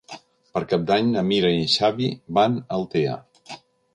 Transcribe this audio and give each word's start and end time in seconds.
Per 0.57 0.61
Cap 0.71 0.85
d'Any 0.91 1.09
na 1.17 1.23
Mira 1.27 1.51
i 1.57 1.59
en 1.65 1.69
Xavi 1.75 2.09
van 2.39 2.57
a 2.63 2.67
Altea. 2.81 3.21